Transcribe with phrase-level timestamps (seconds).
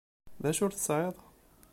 [0.41, 1.15] D acu ur tesεiḍ?